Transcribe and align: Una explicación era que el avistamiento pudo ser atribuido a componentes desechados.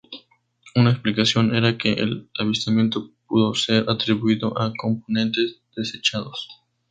Una 0.73 0.89
explicación 0.89 1.53
era 1.53 1.77
que 1.77 1.93
el 1.93 2.27
avistamiento 2.39 3.11
pudo 3.27 3.53
ser 3.53 3.87
atribuido 3.87 4.59
a 4.59 4.73
componentes 4.75 5.61
desechados. 5.75 6.47